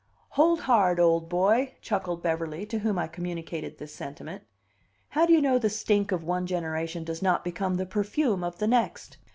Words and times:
"Hold 0.29 0.61
hard, 0.61 0.99
old 0.99 1.29
boy!" 1.29 1.75
chuckled 1.79 2.23
Beverly, 2.23 2.65
to 2.65 2.79
whom 2.79 2.97
I 2.97 3.05
communicated 3.07 3.77
this 3.77 3.93
sentiment. 3.93 4.41
"How 5.09 5.27
do 5.27 5.31
you 5.33 5.41
know 5.43 5.59
the 5.59 5.69
stink 5.69 6.11
of 6.11 6.23
one 6.23 6.47
generation 6.47 7.03
does 7.03 7.21
not 7.21 7.43
become 7.43 7.75
the 7.75 7.85
perfume 7.85 8.43
of 8.43 8.57
the 8.57 8.65
next?" 8.65 9.17